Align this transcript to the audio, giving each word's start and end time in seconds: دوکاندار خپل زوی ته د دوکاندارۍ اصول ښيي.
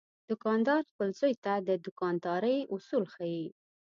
دوکاندار 0.29 0.81
خپل 0.91 1.09
زوی 1.19 1.33
ته 1.43 1.53
د 1.67 1.69
دوکاندارۍ 1.85 2.57
اصول 2.75 3.03
ښيي. 3.15 3.45